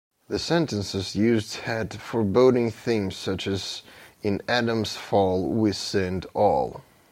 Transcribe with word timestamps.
The 0.29 0.39
sentences 0.39 1.15
used 1.15 1.57
had 1.57 1.93
foreboding 1.93 2.71
themes 2.71 3.15
such 3.15 3.45
as 3.45 3.83
In 4.23 4.41
Adams 4.47 4.95
fall, 4.95 5.43
we 5.47 5.73
sinned 5.73 6.25
all. 6.33 6.81